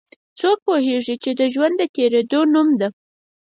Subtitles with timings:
[0.39, 2.87] څوک پوهیږي چې ژوند د تیریدو نوم ده